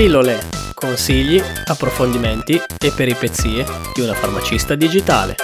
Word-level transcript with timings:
Pillole, 0.00 0.38
consigli, 0.72 1.38
approfondimenti 1.66 2.54
e 2.54 2.90
peripezie 2.96 3.66
di 3.94 4.00
una 4.00 4.14
farmacista 4.14 4.74
digitale. 4.74 5.34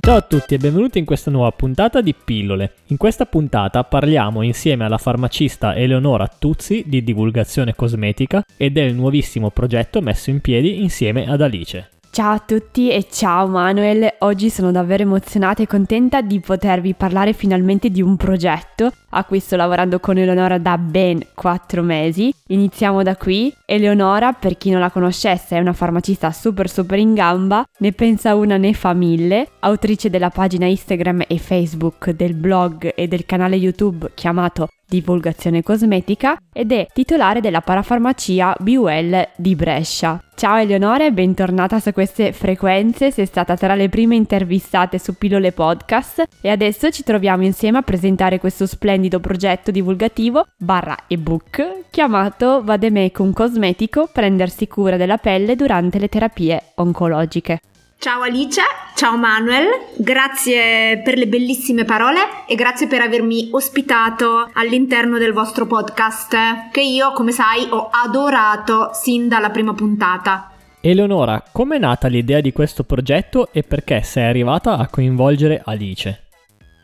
Ciao 0.00 0.16
a 0.16 0.20
tutti 0.20 0.52
e 0.52 0.58
benvenuti 0.58 0.98
in 0.98 1.06
questa 1.06 1.30
nuova 1.30 1.50
puntata 1.52 2.02
di 2.02 2.14
Pillole. 2.14 2.74
In 2.88 2.98
questa 2.98 3.24
puntata 3.24 3.84
parliamo 3.84 4.42
insieme 4.42 4.84
alla 4.84 4.98
farmacista 4.98 5.74
Eleonora 5.74 6.26
Tuzzi 6.26 6.84
di 6.86 7.02
divulgazione 7.02 7.74
cosmetica 7.74 8.44
e 8.54 8.68
del 8.68 8.94
nuovissimo 8.94 9.48
progetto 9.48 10.02
messo 10.02 10.28
in 10.28 10.42
piedi 10.42 10.82
insieme 10.82 11.26
ad 11.26 11.40
Alice. 11.40 11.91
Ciao 12.14 12.34
a 12.34 12.38
tutti 12.40 12.90
e 12.90 13.06
ciao 13.10 13.46
Manuel, 13.48 14.16
oggi 14.18 14.50
sono 14.50 14.70
davvero 14.70 15.02
emozionata 15.02 15.62
e 15.62 15.66
contenta 15.66 16.20
di 16.20 16.40
potervi 16.40 16.92
parlare 16.92 17.32
finalmente 17.32 17.88
di 17.88 18.02
un 18.02 18.18
progetto 18.18 18.92
a 19.08 19.24
cui 19.24 19.40
sto 19.40 19.56
lavorando 19.56 19.98
con 19.98 20.18
Eleonora 20.18 20.58
da 20.58 20.76
ben 20.76 21.22
4 21.32 21.82
mesi. 21.82 22.30
Iniziamo 22.48 23.02
da 23.02 23.16
qui. 23.16 23.50
Eleonora, 23.64 24.34
per 24.34 24.58
chi 24.58 24.68
non 24.68 24.80
la 24.80 24.90
conoscesse, 24.90 25.56
è 25.56 25.60
una 25.60 25.72
farmacista 25.72 26.30
super 26.32 26.68
super 26.68 26.98
in 26.98 27.14
gamba, 27.14 27.66
ne 27.78 27.92
pensa 27.92 28.34
una 28.34 28.58
ne 28.58 28.74
fa 28.74 28.92
mille, 28.92 29.48
autrice 29.60 30.10
della 30.10 30.28
pagina 30.28 30.66
Instagram 30.66 31.24
e 31.26 31.38
Facebook, 31.38 32.10
del 32.10 32.34
blog 32.34 32.92
e 32.94 33.08
del 33.08 33.24
canale 33.24 33.56
YouTube 33.56 34.10
chiamato 34.12 34.68
divulgazione 35.00 35.62
cosmetica 35.62 36.36
ed 36.52 36.72
è 36.72 36.86
titolare 36.92 37.40
della 37.40 37.62
parafarmacia 37.62 38.54
BUL 38.58 39.28
di 39.36 39.54
Brescia. 39.54 40.22
Ciao 40.34 40.56
Eleonora 40.56 41.06
e 41.06 41.12
bentornata 41.12 41.78
su 41.78 41.92
queste 41.92 42.32
frequenze, 42.32 43.10
sei 43.10 43.26
stata 43.26 43.56
tra 43.56 43.74
le 43.74 43.88
prime 43.88 44.16
intervistate 44.16 44.98
su 44.98 45.16
Pillole 45.16 45.52
Podcast 45.52 46.24
e 46.40 46.50
adesso 46.50 46.90
ci 46.90 47.02
troviamo 47.04 47.44
insieme 47.44 47.78
a 47.78 47.82
presentare 47.82 48.38
questo 48.38 48.66
splendido 48.66 49.20
progetto 49.20 49.70
divulgativo 49.70 50.46
barra 50.58 50.96
ebook 51.06 51.84
chiamato 51.90 52.62
Vademecum 52.62 53.32
Cosmetico 53.32 54.08
prendersi 54.12 54.66
cura 54.66 54.96
della 54.96 55.18
pelle 55.18 55.56
durante 55.56 55.98
le 55.98 56.08
terapie 56.08 56.62
oncologiche. 56.76 57.60
Ciao 58.02 58.22
Alice, 58.22 58.60
ciao 58.96 59.16
Manuel, 59.16 59.68
grazie 59.96 61.00
per 61.04 61.16
le 61.16 61.28
bellissime 61.28 61.84
parole 61.84 62.18
e 62.48 62.56
grazie 62.56 62.88
per 62.88 63.00
avermi 63.00 63.50
ospitato 63.52 64.50
all'interno 64.54 65.18
del 65.18 65.32
vostro 65.32 65.68
podcast 65.68 66.70
che 66.72 66.80
io, 66.80 67.12
come 67.12 67.30
sai, 67.30 67.64
ho 67.70 67.90
adorato 67.92 68.90
sin 68.92 69.28
dalla 69.28 69.50
prima 69.50 69.72
puntata. 69.72 70.50
Eleonora, 70.80 71.44
com'è 71.52 71.78
nata 71.78 72.08
l'idea 72.08 72.40
di 72.40 72.50
questo 72.50 72.82
progetto 72.82 73.52
e 73.52 73.62
perché 73.62 74.02
sei 74.02 74.24
arrivata 74.24 74.78
a 74.78 74.88
coinvolgere 74.88 75.62
Alice? 75.64 76.31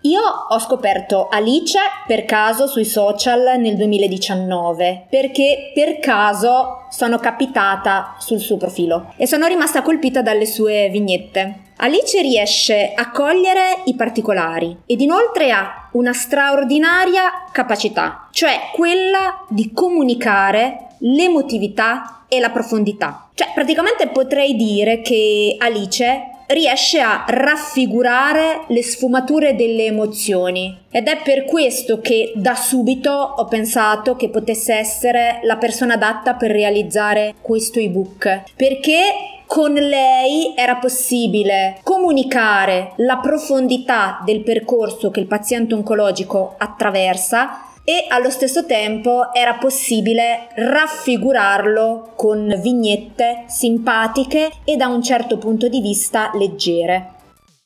Io 0.02 0.20
ho 0.20 0.58
scoperto 0.60 1.27
Alice 1.28 1.77
per 2.06 2.24
caso 2.24 2.68
sui 2.68 2.84
social 2.84 3.58
nel 3.58 3.74
2019 3.74 5.06
perché 5.10 5.72
per 5.74 5.98
caso 5.98 6.86
sono 6.88 7.18
capitata 7.18 8.14
sul 8.19 8.38
suo 8.38 8.56
profilo 8.58 9.12
e 9.16 9.26
sono 9.26 9.48
rimasta 9.48 9.82
colpita 9.82 10.22
dalle 10.22 10.46
sue 10.46 10.88
vignette. 10.91 11.62
Alice 11.78 12.22
riesce 12.22 12.92
a 12.94 13.10
cogliere 13.10 13.82
i 13.86 13.94
particolari 13.94 14.82
ed 14.86 15.00
inoltre 15.00 15.50
ha 15.50 15.88
una 15.92 16.12
straordinaria 16.12 17.46
capacità, 17.50 18.28
cioè 18.30 18.70
quella 18.72 19.44
di 19.48 19.72
comunicare 19.72 20.91
l'emotività 20.98 22.24
e 22.28 22.38
la 22.38 22.50
profondità. 22.50 23.30
Cioè 23.34 23.50
praticamente 23.52 24.06
potrei 24.08 24.54
dire 24.54 25.00
che 25.00 25.56
Alice 25.58 26.38
riesce 26.48 27.00
a 27.00 27.24
raffigurare 27.27 28.64
le 28.68 28.82
sfumature 28.82 29.54
delle 29.54 29.84
emozioni. 29.84 30.77
Ed 30.91 31.06
è 31.06 31.20
per 31.22 31.44
questo 31.44 32.00
che 32.00 32.32
da 32.34 32.54
subito 32.54 33.10
ho 33.10 33.44
pensato 33.44 34.16
che 34.16 34.31
potesse 34.31 34.75
essere 34.75 35.41
la 35.42 35.56
persona 35.56 35.94
adatta 35.94 36.34
per 36.34 36.50
realizzare 36.50 37.34
questo 37.41 37.78
ebook. 37.78 38.42
Perché 38.56 39.00
con 39.47 39.72
lei 39.72 40.53
era 40.54 40.76
possibile 40.76 41.78
comunicare 41.82 42.92
la 42.97 43.16
profondità 43.16 44.20
del 44.25 44.42
percorso 44.42 45.10
che 45.10 45.20
il 45.20 45.26
paziente 45.26 45.75
oncologico 45.75 46.54
attraversa 46.58 47.68
e 47.88 48.04
allo 48.06 48.28
stesso 48.28 48.66
tempo 48.66 49.32
era 49.32 49.54
possibile 49.54 50.49
raffigurarlo 50.56 52.12
con 52.16 52.60
vignette 52.60 53.44
simpatiche 53.47 54.50
e 54.65 54.76
da 54.76 54.88
un 54.88 55.03
certo 55.03 55.38
punto 55.38 55.69
di 55.69 55.81
vista 55.81 56.31
leggere. 56.34 57.12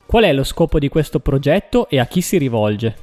Qual 0.05 0.23
è 0.23 0.31
lo 0.31 0.45
scopo 0.45 0.79
di 0.79 0.87
questo 0.87 1.19
progetto 1.19 1.89
e 1.89 1.99
a 1.99 2.05
chi 2.05 2.21
si 2.21 2.37
rivolge? 2.37 3.02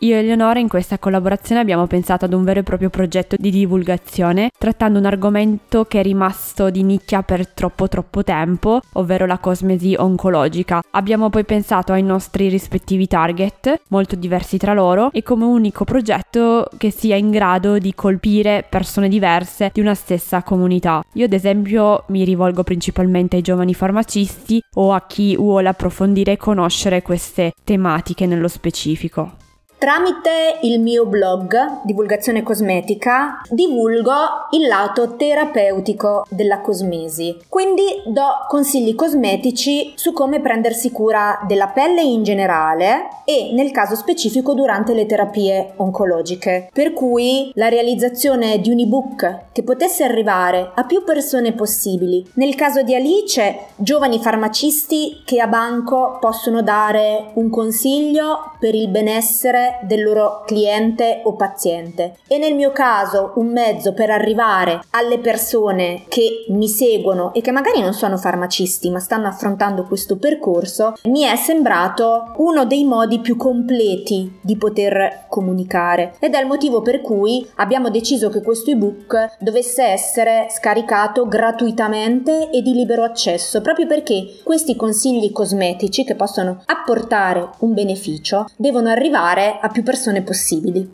Io 0.00 0.14
e 0.14 0.18
Eleonora 0.18 0.58
in 0.58 0.68
questa 0.68 0.98
collaborazione 0.98 1.58
abbiamo 1.58 1.86
pensato 1.86 2.26
ad 2.26 2.34
un 2.34 2.44
vero 2.44 2.60
e 2.60 2.62
proprio 2.62 2.90
progetto 2.90 3.34
di 3.38 3.50
divulgazione, 3.50 4.50
trattando 4.58 4.98
un 4.98 5.06
argomento 5.06 5.86
che 5.86 6.00
è 6.00 6.02
rimasto 6.02 6.68
di 6.68 6.82
nicchia 6.82 7.22
per 7.22 7.48
troppo 7.48 7.88
troppo 7.88 8.22
tempo, 8.22 8.82
ovvero 8.92 9.24
la 9.24 9.38
cosmesi 9.38 9.94
oncologica. 9.98 10.82
Abbiamo 10.90 11.30
poi 11.30 11.46
pensato 11.46 11.94
ai 11.94 12.02
nostri 12.02 12.48
rispettivi 12.48 13.06
target, 13.06 13.84
molto 13.88 14.16
diversi 14.16 14.58
tra 14.58 14.74
loro, 14.74 15.10
e 15.12 15.22
come 15.22 15.46
unico 15.46 15.86
progetto 15.86 16.68
che 16.76 16.90
sia 16.90 17.16
in 17.16 17.30
grado 17.30 17.78
di 17.78 17.94
colpire 17.94 18.66
persone 18.68 19.08
diverse 19.08 19.70
di 19.72 19.80
una 19.80 19.94
stessa 19.94 20.42
comunità. 20.42 21.02
Io 21.14 21.24
ad 21.24 21.32
esempio 21.32 22.04
mi 22.08 22.22
rivolgo 22.22 22.64
principalmente 22.64 23.36
ai 23.36 23.42
giovani 23.42 23.72
farmacisti 23.72 24.62
o 24.74 24.92
a 24.92 25.06
chi 25.06 25.36
vuole 25.36 25.70
approfondire 25.70 26.32
e 26.32 26.36
conoscere 26.36 27.00
queste 27.00 27.54
tematiche 27.64 28.26
nello 28.26 28.48
specifico. 28.48 29.44
Tramite 29.78 30.60
il 30.62 30.80
mio 30.80 31.04
blog 31.04 31.82
Divulgazione 31.84 32.42
Cosmetica 32.42 33.42
divulgo 33.50 34.14
il 34.52 34.66
lato 34.66 35.16
terapeutico 35.16 36.24
della 36.30 36.60
cosmesi, 36.60 37.36
quindi 37.50 37.82
do 38.06 38.24
consigli 38.48 38.94
cosmetici 38.94 39.92
su 39.94 40.14
come 40.14 40.40
prendersi 40.40 40.90
cura 40.90 41.40
della 41.46 41.68
pelle 41.68 42.00
in 42.00 42.22
generale 42.22 43.08
e 43.26 43.50
nel 43.52 43.70
caso 43.70 43.96
specifico 43.96 44.54
durante 44.54 44.94
le 44.94 45.04
terapie 45.04 45.74
oncologiche, 45.76 46.70
per 46.72 46.94
cui 46.94 47.50
la 47.54 47.68
realizzazione 47.68 48.58
di 48.60 48.70
un 48.70 48.78
ebook 48.78 49.40
che 49.52 49.62
potesse 49.62 50.04
arrivare 50.04 50.72
a 50.74 50.84
più 50.84 51.04
persone 51.04 51.52
possibili. 51.52 52.24
Nel 52.34 52.54
caso 52.54 52.82
di 52.82 52.94
Alice, 52.94 53.58
giovani 53.76 54.20
farmacisti 54.20 55.22
che 55.24 55.38
a 55.38 55.46
banco 55.46 56.16
possono 56.18 56.62
dare 56.62 57.32
un 57.34 57.50
consiglio 57.50 58.52
per 58.58 58.74
il 58.74 58.88
benessere 58.88 59.65
del 59.82 60.02
loro 60.02 60.42
cliente 60.46 61.20
o 61.24 61.34
paziente. 61.34 62.18
E 62.26 62.38
nel 62.38 62.54
mio 62.54 62.72
caso 62.72 63.32
un 63.36 63.48
mezzo 63.48 63.92
per 63.92 64.10
arrivare 64.10 64.80
alle 64.90 65.18
persone 65.18 66.04
che 66.08 66.46
mi 66.48 66.68
seguono 66.68 67.32
e 67.32 67.40
che 67.40 67.50
magari 67.50 67.80
non 67.80 67.92
sono 67.92 68.16
farmacisti 68.16 68.90
ma 68.90 68.98
stanno 68.98 69.26
affrontando 69.26 69.84
questo 69.84 70.16
percorso 70.16 70.94
mi 71.04 71.22
è 71.22 71.36
sembrato 71.36 72.32
uno 72.36 72.64
dei 72.64 72.84
modi 72.84 73.20
più 73.20 73.36
completi 73.36 74.38
di 74.40 74.56
poter 74.56 75.26
comunicare. 75.28 76.14
Ed 76.18 76.34
è 76.34 76.40
il 76.40 76.46
motivo 76.46 76.82
per 76.82 77.00
cui 77.00 77.46
abbiamo 77.56 77.90
deciso 77.90 78.28
che 78.28 78.42
questo 78.42 78.70
ebook 78.70 79.36
dovesse 79.38 79.82
essere 79.82 80.46
scaricato 80.50 81.26
gratuitamente 81.26 82.50
e 82.50 82.62
di 82.62 82.72
libero 82.72 83.02
accesso 83.02 83.60
proprio 83.60 83.86
perché 83.86 84.40
questi 84.42 84.76
consigli 84.76 85.32
cosmetici 85.32 86.04
che 86.04 86.14
possono 86.14 86.62
apportare 86.66 87.48
un 87.60 87.74
beneficio 87.74 88.46
devono 88.56 88.88
arrivare 88.88 89.55
a 89.60 89.68
più 89.68 89.82
persone 89.82 90.22
possibili. 90.22 90.90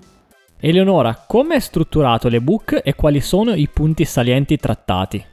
Eleonora, 0.61 1.25
come 1.27 1.57
è 1.57 1.61
strutturato 1.61 2.29
l'ebook 2.29 2.81
e 2.85 2.95
quali 2.95 3.21
sono 3.21 3.55
i 3.55 3.69
punti 3.69 4.05
salienti 4.05 4.57
trattati? 4.57 5.32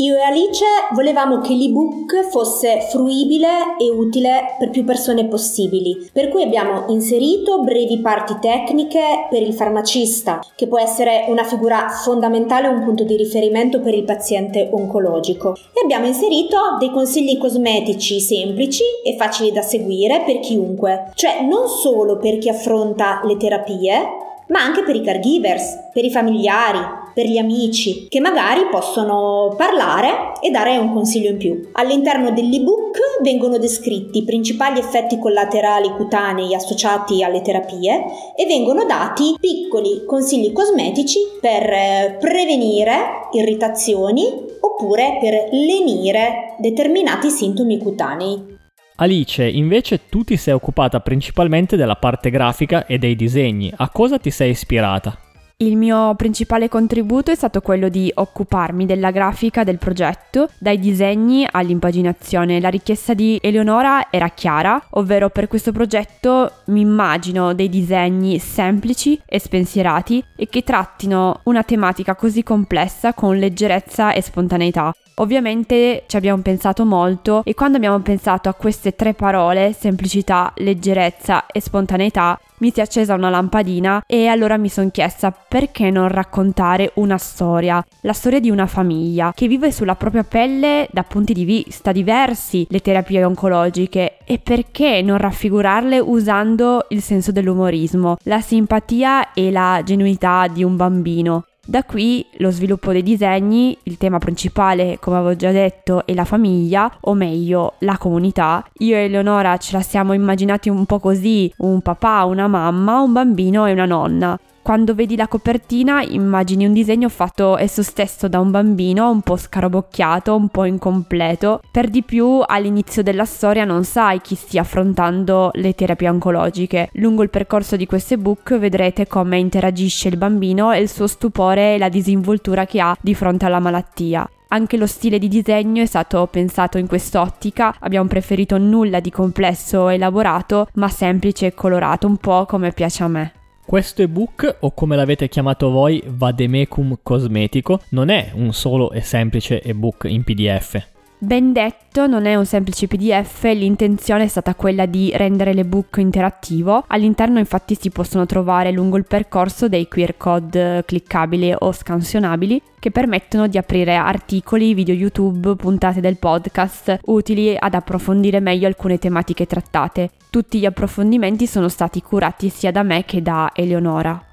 Io 0.00 0.16
e 0.16 0.22
Alice 0.22 0.64
volevamo 0.94 1.40
che 1.40 1.52
l'ebook 1.52 2.30
fosse 2.30 2.80
fruibile 2.88 3.76
e 3.78 3.90
utile 3.90 4.56
per 4.58 4.70
più 4.70 4.82
persone 4.82 5.26
possibili, 5.26 6.08
per 6.10 6.30
cui 6.30 6.42
abbiamo 6.42 6.86
inserito 6.88 7.60
brevi 7.60 7.98
parti 7.98 8.38
tecniche 8.40 9.26
per 9.28 9.42
il 9.42 9.52
farmacista, 9.52 10.40
che 10.56 10.68
può 10.68 10.78
essere 10.78 11.26
una 11.28 11.44
figura 11.44 11.90
fondamentale 11.90 12.68
un 12.68 12.82
punto 12.82 13.04
di 13.04 13.14
riferimento 13.14 13.80
per 13.80 13.92
il 13.92 14.04
paziente 14.04 14.70
oncologico, 14.72 15.54
e 15.54 15.82
abbiamo 15.82 16.06
inserito 16.06 16.56
dei 16.78 16.90
consigli 16.90 17.36
cosmetici 17.36 18.20
semplici 18.20 18.84
e 19.04 19.16
facili 19.18 19.52
da 19.52 19.60
seguire 19.60 20.22
per 20.24 20.38
chiunque, 20.38 21.10
cioè 21.14 21.42
non 21.42 21.68
solo 21.68 22.16
per 22.16 22.38
chi 22.38 22.48
affronta 22.48 23.20
le 23.24 23.36
terapie, 23.36 24.28
ma 24.50 24.60
anche 24.60 24.82
per 24.82 24.94
i 24.94 25.02
caregivers, 25.02 25.90
per 25.92 26.04
i 26.04 26.10
familiari, 26.10 26.78
per 27.14 27.26
gli 27.26 27.38
amici 27.38 28.06
che 28.08 28.20
magari 28.20 28.66
possono 28.70 29.54
parlare 29.56 30.32
e 30.40 30.50
dare 30.50 30.76
un 30.78 30.92
consiglio 30.92 31.30
in 31.30 31.38
più. 31.38 31.68
All'interno 31.72 32.30
dell'ebook 32.30 32.98
vengono 33.22 33.58
descritti 33.58 34.18
i 34.18 34.24
principali 34.24 34.78
effetti 34.78 35.18
collaterali 35.18 35.90
cutanei 35.90 36.54
associati 36.54 37.22
alle 37.22 37.42
terapie 37.42 38.04
e 38.36 38.46
vengono 38.46 38.84
dati 38.84 39.36
piccoli 39.38 40.04
consigli 40.06 40.52
cosmetici 40.52 41.18
per 41.40 41.62
eh, 41.62 42.16
prevenire 42.18 43.28
irritazioni 43.32 44.32
oppure 44.60 45.18
per 45.20 45.48
lenire 45.50 46.54
determinati 46.58 47.30
sintomi 47.30 47.78
cutanei. 47.78 48.58
Alice, 49.02 49.42
invece 49.42 50.08
tu 50.10 50.24
ti 50.24 50.36
sei 50.36 50.52
occupata 50.52 51.00
principalmente 51.00 51.74
della 51.74 51.96
parte 51.96 52.28
grafica 52.28 52.84
e 52.84 52.98
dei 52.98 53.16
disegni. 53.16 53.72
A 53.74 53.88
cosa 53.88 54.18
ti 54.18 54.30
sei 54.30 54.50
ispirata? 54.50 55.16
Il 55.56 55.76
mio 55.76 56.14
principale 56.16 56.68
contributo 56.68 57.30
è 57.30 57.34
stato 57.34 57.62
quello 57.62 57.88
di 57.88 58.10
occuparmi 58.14 58.84
della 58.84 59.10
grafica 59.10 59.64
del 59.64 59.78
progetto, 59.78 60.50
dai 60.58 60.78
disegni 60.78 61.46
all'impaginazione. 61.50 62.60
La 62.60 62.68
richiesta 62.68 63.14
di 63.14 63.38
Eleonora 63.40 64.10
era 64.10 64.28
chiara, 64.28 64.82
ovvero 64.90 65.30
per 65.30 65.48
questo 65.48 65.72
progetto 65.72 66.52
mi 66.66 66.80
immagino 66.80 67.54
dei 67.54 67.70
disegni 67.70 68.38
semplici 68.38 69.18
e 69.24 69.38
spensierati 69.38 70.22
e 70.36 70.46
che 70.46 70.62
trattino 70.62 71.40
una 71.44 71.62
tematica 71.62 72.14
così 72.14 72.42
complessa 72.42 73.14
con 73.14 73.38
leggerezza 73.38 74.12
e 74.12 74.20
spontaneità. 74.20 74.92
Ovviamente 75.20 76.04
ci 76.06 76.16
abbiamo 76.16 76.40
pensato 76.40 76.86
molto 76.86 77.42
e 77.44 77.52
quando 77.52 77.76
abbiamo 77.76 77.98
pensato 78.00 78.48
a 78.48 78.54
queste 78.54 78.94
tre 78.96 79.12
parole, 79.12 79.74
semplicità, 79.78 80.50
leggerezza 80.56 81.44
e 81.44 81.60
spontaneità, 81.60 82.40
mi 82.60 82.72
si 82.72 82.80
è 82.80 82.82
accesa 82.84 83.14
una 83.14 83.28
lampadina 83.28 84.02
e 84.06 84.28
allora 84.28 84.56
mi 84.56 84.70
sono 84.70 84.90
chiesta 84.90 85.30
perché 85.30 85.90
non 85.90 86.08
raccontare 86.08 86.92
una 86.94 87.18
storia, 87.18 87.84
la 88.00 88.12
storia 88.14 88.40
di 88.40 88.48
una 88.48 88.66
famiglia 88.66 89.32
che 89.34 89.46
vive 89.46 89.72
sulla 89.72 89.94
propria 89.94 90.24
pelle 90.24 90.88
da 90.90 91.02
punti 91.02 91.34
di 91.34 91.44
vista 91.44 91.92
diversi 91.92 92.66
le 92.70 92.80
terapie 92.80 93.22
oncologiche 93.22 94.18
e 94.24 94.38
perché 94.38 95.02
non 95.02 95.18
raffigurarle 95.18 95.98
usando 95.98 96.86
il 96.90 97.02
senso 97.02 97.30
dell'umorismo, 97.30 98.16
la 98.22 98.40
simpatia 98.40 99.34
e 99.34 99.50
la 99.50 99.82
genuinità 99.84 100.46
di 100.46 100.64
un 100.64 100.76
bambino. 100.76 101.44
Da 101.70 101.84
qui 101.84 102.26
lo 102.38 102.50
sviluppo 102.50 102.90
dei 102.90 103.04
disegni, 103.04 103.78
il 103.84 103.96
tema 103.96 104.18
principale, 104.18 104.96
come 104.98 105.18
avevo 105.18 105.36
già 105.36 105.52
detto, 105.52 106.04
è 106.04 106.14
la 106.14 106.24
famiglia, 106.24 106.92
o 107.02 107.14
meglio, 107.14 107.74
la 107.78 107.96
comunità. 107.96 108.68
Io 108.78 108.96
e 108.96 109.04
Eleonora 109.04 109.56
ce 109.56 109.76
la 109.76 109.80
siamo 109.80 110.12
immaginati 110.12 110.68
un 110.68 110.84
po' 110.84 110.98
così, 110.98 111.48
un 111.58 111.80
papà, 111.80 112.24
una 112.24 112.48
mamma, 112.48 112.98
un 112.98 113.12
bambino 113.12 113.66
e 113.66 113.72
una 113.72 113.86
nonna 113.86 114.36
quando 114.62 114.94
vedi 114.94 115.16
la 115.16 115.28
copertina 115.28 116.02
immagini 116.02 116.66
un 116.66 116.72
disegno 116.72 117.08
fatto 117.08 117.56
esso 117.56 117.82
stesso 117.82 118.28
da 118.28 118.40
un 118.40 118.50
bambino 118.50 119.10
un 119.10 119.22
po' 119.22 119.36
scarabocchiato, 119.36 120.34
un 120.34 120.48
po' 120.48 120.64
incompleto. 120.64 121.62
Per 121.70 121.88
di 121.88 122.02
più 122.02 122.42
all'inizio 122.44 123.02
della 123.02 123.24
storia 123.24 123.64
non 123.64 123.84
sai 123.84 124.20
chi 124.20 124.34
stia 124.34 124.60
affrontando 124.60 125.50
le 125.54 125.74
terapie 125.74 126.08
oncologiche. 126.08 126.90
Lungo 126.94 127.22
il 127.22 127.30
percorso 127.30 127.76
di 127.76 127.86
questo 127.86 128.14
ebook 128.14 128.58
vedrete 128.58 129.06
come 129.06 129.38
interagisce 129.38 130.08
il 130.08 130.16
bambino 130.16 130.72
e 130.72 130.80
il 130.80 130.88
suo 130.88 131.06
stupore 131.06 131.74
e 131.74 131.78
la 131.78 131.88
disinvoltura 131.88 132.66
che 132.66 132.80
ha 132.80 132.96
di 133.00 133.14
fronte 133.14 133.46
alla 133.46 133.60
malattia. 133.60 134.28
Anche 134.52 134.76
lo 134.76 134.86
stile 134.86 135.18
di 135.18 135.28
disegno 135.28 135.80
è 135.80 135.86
stato 135.86 136.26
pensato 136.28 136.76
in 136.76 136.88
quest'ottica, 136.88 137.74
abbiamo 137.78 138.08
preferito 138.08 138.58
nulla 138.58 138.98
di 138.98 139.10
complesso 139.10 139.88
e 139.88 139.94
elaborato, 139.94 140.66
ma 140.74 140.88
semplice 140.88 141.46
e 141.46 141.54
colorato, 141.54 142.08
un 142.08 142.16
po' 142.16 142.46
come 142.46 142.72
piace 142.72 143.04
a 143.04 143.08
me. 143.08 143.39
Questo 143.70 144.02
ebook, 144.02 144.56
o 144.62 144.72
come 144.72 144.96
l'avete 144.96 145.28
chiamato 145.28 145.70
voi, 145.70 146.02
Vademecum 146.04 146.98
Cosmetico, 147.04 147.82
non 147.90 148.08
è 148.08 148.32
un 148.34 148.52
solo 148.52 148.90
e 148.90 149.00
semplice 149.00 149.62
ebook 149.62 150.06
in 150.08 150.24
PDF. 150.24 150.99
Ben 151.22 151.52
detto, 151.52 152.06
non 152.06 152.24
è 152.24 152.34
un 152.34 152.46
semplice 152.46 152.86
PDF, 152.86 153.42
l'intenzione 153.42 154.24
è 154.24 154.26
stata 154.26 154.54
quella 154.54 154.86
di 154.86 155.12
rendere 155.14 155.52
l'ebook 155.52 155.98
interattivo. 155.98 156.84
All'interno 156.86 157.38
infatti 157.38 157.76
si 157.78 157.90
possono 157.90 158.24
trovare 158.24 158.72
lungo 158.72 158.96
il 158.96 159.04
percorso 159.04 159.68
dei 159.68 159.86
QR 159.86 160.16
code 160.16 160.82
cliccabili 160.86 161.54
o 161.58 161.72
scansionabili 161.72 162.62
che 162.78 162.90
permettono 162.90 163.48
di 163.48 163.58
aprire 163.58 163.96
articoli, 163.96 164.72
video 164.72 164.94
YouTube, 164.94 165.56
puntate 165.56 166.00
del 166.00 166.16
podcast 166.16 167.00
utili 167.04 167.54
ad 167.54 167.74
approfondire 167.74 168.40
meglio 168.40 168.66
alcune 168.66 168.96
tematiche 168.96 169.44
trattate. 169.44 170.12
Tutti 170.30 170.58
gli 170.58 170.64
approfondimenti 170.64 171.46
sono 171.46 171.68
stati 171.68 172.00
curati 172.00 172.48
sia 172.48 172.70
da 172.70 172.82
me 172.82 173.04
che 173.04 173.20
da 173.20 173.50
Eleonora. 173.54 174.24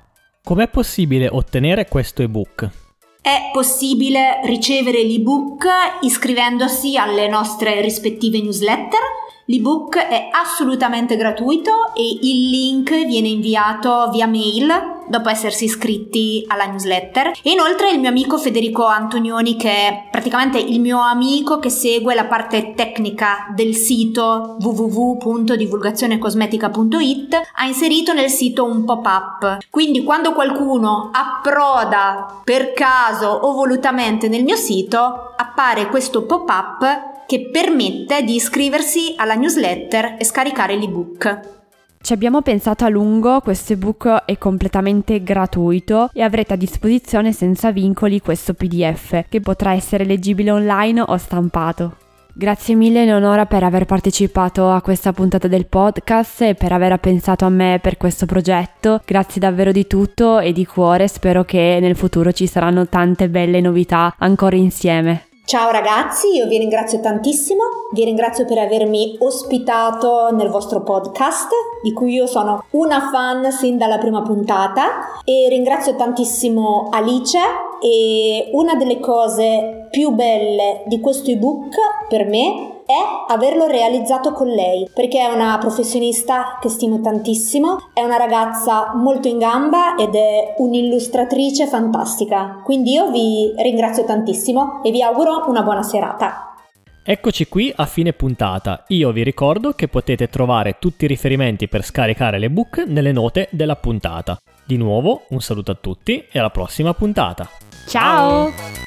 Com'è 0.42 0.70
possibile 0.70 1.28
ottenere 1.30 1.90
questo 1.90 2.22
ebook? 2.22 2.87
È 3.28 3.50
possibile 3.52 4.40
ricevere 4.46 5.04
l'ebook 5.04 5.68
iscrivendosi 6.00 6.96
alle 6.96 7.28
nostre 7.28 7.82
rispettive 7.82 8.40
newsletter. 8.40 9.02
L'ebook 9.48 9.98
è 9.98 10.30
assolutamente 10.32 11.18
gratuito 11.18 11.94
e 11.94 12.08
il 12.22 12.50
link 12.50 13.06
viene 13.06 13.28
inviato 13.28 14.10
via 14.14 14.28
mail 14.28 14.97
dopo 15.08 15.30
essersi 15.30 15.66
iscritti 15.66 16.44
alla 16.48 16.66
newsletter. 16.66 17.34
E 17.42 17.52
inoltre 17.52 17.92
il 17.92 18.00
mio 18.00 18.10
amico 18.10 18.38
Federico 18.38 18.86
Antonioni, 18.86 19.56
che 19.56 19.70
è 19.70 20.08
praticamente 20.12 20.58
il 20.58 20.80
mio 20.80 21.00
amico 21.00 21.60
che 21.60 21.70
segue 21.70 22.16
la 22.16 22.26
parte 22.26 22.74
tecnica 22.76 23.52
del 23.54 23.76
sito 23.76 24.58
www.divulgazionecosmetica.it, 24.60 27.42
ha 27.56 27.66
inserito 27.66 28.14
nel 28.14 28.30
sito 28.30 28.64
un 28.64 28.86
pop-up. 28.86 29.58
Quindi 29.70 30.04
quando 30.04 30.34
qualcuno 30.34 31.10
approda 31.12 32.42
per 32.44 32.74
caso 32.74 33.28
o 33.28 33.54
volutamente 33.54 34.28
nel 34.28 34.44
mio 34.44 34.56
sito, 34.56 35.34
appare 35.36 35.88
questo 35.88 36.24
pop-up 36.24 37.16
che 37.28 37.50
permette 37.52 38.24
di 38.24 38.36
iscriversi 38.36 39.14
alla 39.18 39.36
newsletter 39.36 40.16
e 40.18 40.24
scaricare 40.24 40.78
l'ebook. 40.78 41.56
Ci 42.00 42.14
abbiamo 42.14 42.42
pensato 42.42 42.86
a 42.86 42.90
lungo, 42.90 43.42
questo 43.42 43.74
ebook 43.74 44.24
è 44.26 44.38
completamente 44.38 45.22
gratuito 45.24 46.10
e 46.14 46.22
avrete 46.22 46.54
a 46.54 46.58
disposizione 46.58 47.34
senza 47.34 47.72
vincoli 47.72 48.22
questo 48.22 48.54
PDF 48.54 49.26
che 49.28 49.42
potrà 49.42 49.74
essere 49.74 50.06
leggibile 50.06 50.52
online 50.52 51.02
o 51.02 51.18
stampato. 51.18 51.98
Grazie 52.38 52.76
mille 52.76 53.02
Eleonora 53.02 53.48
per 53.48 53.64
aver 53.64 53.86
partecipato 53.86 54.70
a 54.70 54.80
questa 54.82 55.12
puntata 55.12 55.48
del 55.48 55.66
podcast 55.66 56.44
e 56.44 56.54
per 56.54 56.72
aver 56.72 56.96
pensato 56.98 57.46
a 57.46 57.50
me 57.50 57.80
per 57.82 57.98
questo 57.98 58.28
progetto. 58.28 59.02
Grazie 59.04 59.42
davvero 59.42 59.72
di 59.72 59.88
tutto 59.88 60.38
e 60.40 60.54
di 60.54 60.64
cuore, 60.64 61.08
spero 61.08 61.44
che 61.46 61.80
nel 61.82 61.96
futuro 61.96 62.32
ci 62.32 62.46
saranno 62.46 62.88
tante 62.88 63.28
belle 63.28 63.60
novità 63.60 64.14
ancora 64.20 64.56
insieme. 64.56 65.27
Ciao 65.48 65.72
ragazzi, 65.72 66.28
io 66.36 66.46
vi 66.46 66.58
ringrazio 66.58 67.00
tantissimo, 67.00 67.64
vi 67.94 68.04
ringrazio 68.04 68.44
per 68.44 68.58
avermi 68.58 69.16
ospitato 69.20 70.30
nel 70.36 70.50
vostro 70.50 70.84
podcast, 70.84 71.48
di 71.82 71.94
cui 71.94 72.12
io 72.12 72.26
sono 72.26 72.66
una 72.72 73.10
fan 73.10 73.50
sin 73.54 73.78
dalla 73.78 73.98
prima 73.98 74.22
puntata 74.24 75.22
e 75.24 75.48
ringrazio 75.48 75.96
tantissimo 75.96 76.90
Alice 76.92 77.38
e 77.80 78.50
una 78.52 78.76
delle 78.76 79.00
cose 79.00 79.88
più 79.90 80.12
belle 80.12 80.84
di 80.86 81.00
questo 81.00 81.32
ebook 81.32 81.76
per 82.10 82.26
me 82.26 82.77
è 82.88 83.32
averlo 83.34 83.68
realizzato 83.68 84.32
con 84.32 84.48
lei, 84.48 84.90
perché 84.94 85.20
è 85.20 85.34
una 85.34 85.58
professionista 85.58 86.58
che 86.62 86.70
stimo 86.70 87.02
tantissimo, 87.02 87.90
è 87.94 88.02
una 88.02 88.16
ragazza 88.16 88.94
molto 88.96 89.28
in 89.28 89.40
gamba 89.40 89.96
ed 89.98 90.16
è 90.16 90.56
un'illustratrice 90.58 91.68
fantastica. 91.68 92.62
Quindi 92.64 92.94
io 92.94 93.12
vi 93.12 93.54
ringrazio 93.58 94.06
tantissimo 94.06 94.82
e 94.84 94.92
vi 94.92 95.04
auguro 95.04 95.44
una 95.48 95.64
buona 95.64 95.84
serata. 95.84 96.54
Eccoci 97.04 97.48
qui 97.48 97.72
a 97.76 97.86
fine 97.86 98.14
puntata. 98.14 98.86
Io 98.88 99.12
vi 99.12 99.24
ricordo 99.24 99.74
che 99.74 99.90
potete 99.90 100.30
trovare 100.30 100.78
tutti 100.80 101.06
i 101.06 101.08
riferimenti 101.10 101.68
per 101.68 101.84
scaricare 101.84 102.40
l'ebook 102.40 102.86
nelle 102.88 103.12
note 103.12 103.50
della 103.52 103.76
puntata. 103.76 104.38
Di 104.66 104.78
nuovo, 104.78 105.24
un 105.30 105.42
saluto 105.42 105.72
a 105.72 105.78
tutti 105.80 106.26
e 106.30 106.40
alla 106.40 106.50
prossima 106.50 106.94
puntata. 106.94 107.50
Ciao. 107.86 108.52
Ciao. 108.52 108.87